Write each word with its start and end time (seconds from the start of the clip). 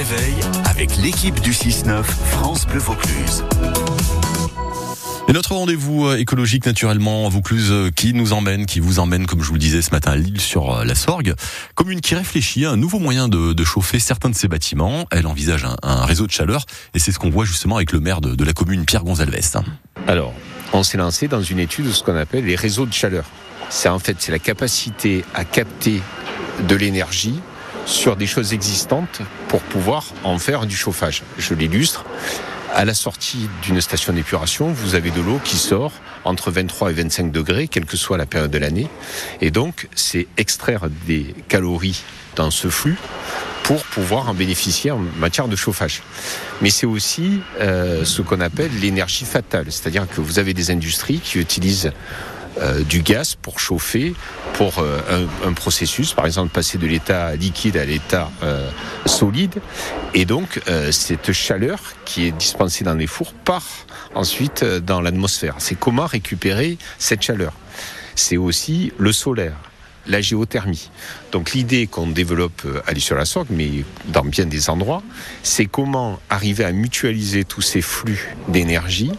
réveil 0.00 0.34
avec 0.64 0.96
l'équipe 0.96 1.40
du 1.40 1.50
6-9 1.50 2.02
France 2.04 2.66
Bleu 2.66 2.78
Vaucluse. 2.78 3.44
Et 5.28 5.32
notre 5.34 5.52
rendez-vous 5.52 6.06
euh, 6.06 6.16
écologique 6.16 6.64
naturellement 6.64 7.28
Vaucluse 7.28 7.70
euh, 7.70 7.90
qui 7.94 8.14
nous 8.14 8.32
emmène, 8.32 8.64
qui 8.64 8.80
vous 8.80 8.98
emmène, 8.98 9.26
comme 9.26 9.42
je 9.42 9.48
vous 9.48 9.54
le 9.54 9.60
disais 9.60 9.82
ce 9.82 9.90
matin, 9.90 10.12
à 10.12 10.16
Lille 10.16 10.40
sur 10.40 10.74
euh, 10.74 10.84
la 10.84 10.94
Sorgue, 10.94 11.34
commune 11.74 12.00
qui 12.00 12.14
réfléchit 12.14 12.64
à 12.64 12.70
un 12.70 12.78
nouveau 12.78 12.98
moyen 12.98 13.28
de, 13.28 13.52
de 13.52 13.64
chauffer 13.64 13.98
certains 13.98 14.30
de 14.30 14.34
ses 14.34 14.48
bâtiments. 14.48 15.04
Elle 15.10 15.26
envisage 15.26 15.66
un, 15.66 15.76
un 15.82 16.06
réseau 16.06 16.26
de 16.26 16.32
chaleur 16.32 16.64
et 16.94 16.98
c'est 16.98 17.12
ce 17.12 17.18
qu'on 17.18 17.30
voit 17.30 17.44
justement 17.44 17.76
avec 17.76 17.92
le 17.92 18.00
maire 18.00 18.22
de, 18.22 18.34
de 18.34 18.44
la 18.44 18.54
commune, 18.54 18.86
Pierre 18.86 19.04
Gonzalves. 19.04 19.36
Alors, 20.06 20.32
on 20.72 20.82
s'est 20.82 20.96
lancé 20.96 21.28
dans 21.28 21.42
une 21.42 21.58
étude 21.58 21.88
de 21.88 21.92
ce 21.92 22.02
qu'on 22.02 22.16
appelle 22.16 22.46
les 22.46 22.56
réseaux 22.56 22.86
de 22.86 22.94
chaleur. 22.94 23.26
C'est 23.68 23.90
en 23.90 23.98
fait 23.98 24.16
c'est 24.18 24.32
la 24.32 24.38
capacité 24.38 25.26
à 25.34 25.44
capter 25.44 26.00
de 26.66 26.74
l'énergie 26.74 27.38
sur 27.86 28.16
des 28.16 28.26
choses 28.26 28.52
existantes 28.52 29.20
pour 29.48 29.60
pouvoir 29.60 30.04
en 30.24 30.38
faire 30.38 30.66
du 30.66 30.76
chauffage. 30.76 31.22
Je 31.38 31.54
l'illustre. 31.54 32.04
À 32.72 32.84
la 32.84 32.94
sortie 32.94 33.48
d'une 33.62 33.80
station 33.80 34.12
d'épuration, 34.12 34.68
vous 34.68 34.94
avez 34.94 35.10
de 35.10 35.20
l'eau 35.20 35.40
qui 35.42 35.56
sort 35.56 35.92
entre 36.24 36.52
23 36.52 36.90
et 36.90 36.94
25 36.94 37.32
degrés, 37.32 37.66
quelle 37.66 37.84
que 37.84 37.96
soit 37.96 38.16
la 38.16 38.26
période 38.26 38.50
de 38.50 38.58
l'année. 38.58 38.86
Et 39.40 39.50
donc, 39.50 39.88
c'est 39.96 40.28
extraire 40.36 40.88
des 41.06 41.34
calories 41.48 42.02
dans 42.36 42.52
ce 42.52 42.68
flux 42.68 42.96
pour 43.64 43.82
pouvoir 43.84 44.28
en 44.28 44.34
bénéficier 44.34 44.90
en 44.90 44.98
matière 44.98 45.48
de 45.48 45.56
chauffage. 45.56 46.02
Mais 46.60 46.70
c'est 46.70 46.86
aussi 46.86 47.40
euh, 47.60 48.04
ce 48.04 48.22
qu'on 48.22 48.40
appelle 48.40 48.70
l'énergie 48.80 49.24
fatale, 49.24 49.66
c'est-à-dire 49.68 50.08
que 50.08 50.20
vous 50.20 50.38
avez 50.38 50.54
des 50.54 50.70
industries 50.70 51.18
qui 51.18 51.38
utilisent 51.38 51.92
euh, 52.58 52.82
du 52.82 53.02
gaz 53.02 53.36
pour 53.40 53.60
chauffer, 53.60 54.12
pour 54.54 54.80
euh, 54.80 55.26
un, 55.46 55.52
processus, 55.52 56.14
par 56.14 56.26
exemple 56.26 56.52
passer 56.52 56.78
de 56.78 56.86
l'état 56.86 57.36
liquide 57.36 57.76
à 57.76 57.84
l'état 57.84 58.30
euh, 58.42 58.68
solide. 59.06 59.60
Et 60.14 60.24
donc 60.24 60.60
cette 60.90 61.32
chaleur 61.32 61.78
qui 62.04 62.26
est 62.26 62.32
dispensée 62.32 62.82
dans 62.82 62.94
les 62.94 63.06
fours 63.06 63.32
part 63.32 63.66
ensuite 64.14 64.64
dans 64.64 65.00
l'atmosphère. 65.00 65.54
C'est 65.58 65.76
comment 65.76 66.06
récupérer 66.06 66.78
cette 66.98 67.22
chaleur. 67.22 67.52
C'est 68.16 68.36
aussi 68.36 68.92
le 68.98 69.12
solaire 69.12 69.54
la 70.06 70.20
géothermie. 70.20 70.90
Donc 71.30 71.52
l'idée 71.52 71.86
qu'on 71.86 72.08
développe 72.08 72.66
à 72.86 72.98
sur 72.98 73.16
la 73.16 73.26
sorgue 73.26 73.48
mais 73.50 73.84
dans 74.06 74.24
bien 74.24 74.46
des 74.46 74.70
endroits, 74.70 75.02
c'est 75.42 75.66
comment 75.66 76.18
arriver 76.30 76.64
à 76.64 76.72
mutualiser 76.72 77.44
tous 77.44 77.62
ces 77.62 77.82
flux 77.82 78.34
d'énergie 78.48 79.12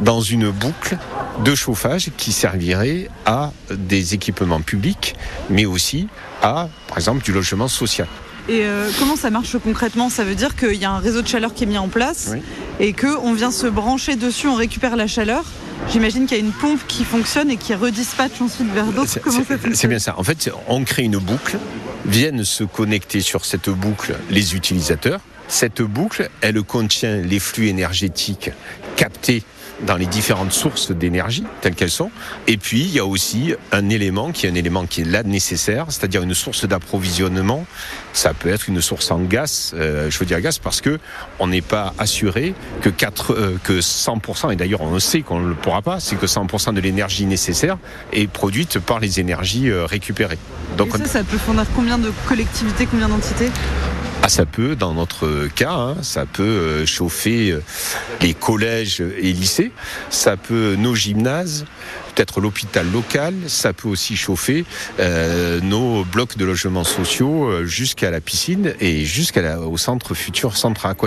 dans 0.00 0.20
une 0.20 0.50
boucle 0.50 0.98
de 1.44 1.54
chauffage 1.54 2.10
qui 2.16 2.32
servirait 2.32 3.08
à 3.24 3.52
des 3.70 4.14
équipements 4.14 4.60
publics, 4.60 5.14
mais 5.50 5.66
aussi 5.66 6.08
à, 6.42 6.68
par 6.88 6.98
exemple, 6.98 7.22
du 7.24 7.32
logement 7.32 7.68
social. 7.68 8.08
Et 8.48 8.60
euh, 8.62 8.90
comment 8.98 9.16
ça 9.16 9.30
marche 9.30 9.56
concrètement? 9.58 10.08
Ça 10.08 10.24
veut 10.24 10.36
dire 10.36 10.54
qu'il 10.54 10.76
y 10.76 10.84
a 10.84 10.90
un 10.92 10.98
réseau 10.98 11.20
de 11.20 11.26
chaleur 11.26 11.52
qui 11.52 11.64
est 11.64 11.66
mis 11.66 11.78
en 11.78 11.88
place 11.88 12.28
oui. 12.32 12.42
et 12.78 12.92
qu'on 12.92 13.34
vient 13.34 13.50
se 13.50 13.66
brancher 13.66 14.14
dessus, 14.14 14.46
on 14.46 14.54
récupère 14.54 14.96
la 14.96 15.06
chaleur 15.06 15.44
J'imagine 15.92 16.26
qu'il 16.26 16.36
y 16.36 16.40
a 16.40 16.44
une 16.44 16.52
pompe 16.52 16.80
qui 16.88 17.04
fonctionne 17.04 17.50
et 17.50 17.56
qui 17.56 17.74
redispatche 17.74 18.40
ensuite 18.40 18.72
vers 18.72 18.86
d'autres. 18.86 19.18
C'est 19.74 19.88
bien 19.88 19.98
ça. 19.98 20.18
En 20.18 20.24
fait, 20.24 20.50
on 20.68 20.82
crée 20.84 21.04
une 21.04 21.18
boucle, 21.18 21.58
viennent 22.06 22.44
se 22.44 22.64
connecter 22.64 23.20
sur 23.20 23.44
cette 23.44 23.70
boucle 23.70 24.16
les 24.30 24.56
utilisateurs. 24.56 25.20
Cette 25.48 25.82
boucle, 25.82 26.28
elle 26.40 26.60
contient 26.62 27.16
les 27.16 27.38
flux 27.38 27.68
énergétiques 27.68 28.50
captés 28.96 29.44
dans 29.82 29.96
les 29.96 30.06
différentes 30.06 30.52
sources 30.52 30.90
d'énergie 30.90 31.44
telles 31.60 31.74
qu'elles 31.74 31.90
sont. 31.90 32.10
Et 32.46 32.56
puis, 32.56 32.80
il 32.80 32.92
y 32.92 32.98
a 32.98 33.04
aussi 33.04 33.54
un 33.72 33.88
élément 33.88 34.32
qui 34.32 34.46
est 34.46 34.50
un 34.50 34.54
élément 34.54 34.86
qui 34.86 35.02
est 35.02 35.04
là 35.04 35.22
nécessaire, 35.22 35.86
c'est-à-dire 35.88 36.22
une 36.22 36.34
source 36.34 36.66
d'approvisionnement. 36.66 37.66
Ça 38.12 38.34
peut 38.34 38.48
être 38.48 38.68
une 38.68 38.80
source 38.80 39.10
en 39.10 39.20
gaz, 39.20 39.72
euh, 39.76 40.10
je 40.10 40.18
veux 40.18 40.26
dire 40.26 40.40
gaz, 40.40 40.58
parce 40.58 40.80
que 40.80 40.98
on 41.38 41.48
n'est 41.48 41.62
pas 41.62 41.94
assuré 41.98 42.54
que, 42.80 42.88
4, 42.88 43.32
euh, 43.32 43.58
que 43.62 43.80
100%, 43.80 44.50
et 44.50 44.56
d'ailleurs 44.56 44.82
on 44.82 44.98
sait 44.98 45.20
qu'on 45.20 45.40
ne 45.40 45.48
le 45.48 45.54
pourra 45.54 45.82
pas, 45.82 46.00
c'est 46.00 46.16
que 46.16 46.26
100% 46.26 46.72
de 46.72 46.80
l'énergie 46.80 47.26
nécessaire 47.26 47.78
est 48.12 48.26
produite 48.26 48.78
par 48.78 49.00
les 49.00 49.20
énergies 49.20 49.68
euh, 49.68 49.84
récupérées. 49.84 50.38
Donc, 50.76 50.96
ça, 50.96 51.04
ça 51.06 51.24
peut 51.24 51.38
fournir 51.38 51.64
combien 51.74 51.98
de 51.98 52.12
collectivités, 52.28 52.86
combien 52.86 53.08
d'entités? 53.08 53.50
Ah, 54.22 54.28
ça 54.28 54.46
peut, 54.46 54.74
dans 54.74 54.94
notre 54.94 55.48
cas, 55.54 55.72
hein, 55.72 55.96
ça 56.02 56.26
peut 56.26 56.42
euh, 56.42 56.86
chauffer 56.86 57.50
euh, 57.52 57.62
les 58.20 58.34
collèges 58.34 59.00
et 59.00 59.32
lycées, 59.32 59.72
ça 60.10 60.36
peut 60.36 60.74
nos 60.76 60.94
gymnases, 60.94 61.64
peut-être 62.14 62.40
l'hôpital 62.40 62.90
local, 62.90 63.34
ça 63.46 63.72
peut 63.72 63.88
aussi 63.88 64.16
chauffer 64.16 64.64
euh, 64.98 65.60
nos 65.60 66.04
blocs 66.04 66.36
de 66.36 66.44
logements 66.44 66.82
sociaux 66.82 67.64
jusqu'à 67.66 68.10
la 68.10 68.20
piscine 68.20 68.74
et 68.80 69.04
jusqu'au 69.04 69.76
centre 69.76 70.14
futur 70.14 70.56
centre 70.56 70.86
aquatique. 70.86 71.04